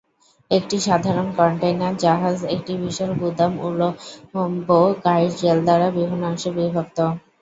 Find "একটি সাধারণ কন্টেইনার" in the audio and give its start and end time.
0.51-1.93